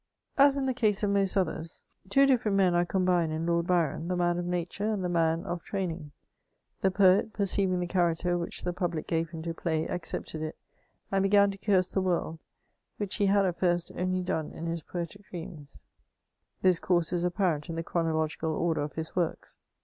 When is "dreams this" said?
15.29-16.79